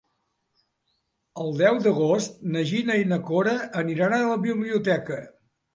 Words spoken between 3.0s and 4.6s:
i na Cora aniran a la